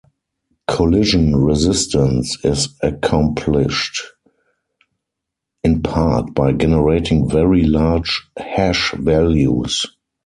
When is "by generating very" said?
6.33-7.61